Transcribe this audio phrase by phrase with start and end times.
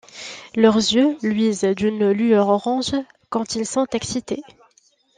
[0.55, 2.95] Leurs yeux luisent d'une lueur orange
[3.29, 4.41] quand ils sont excités.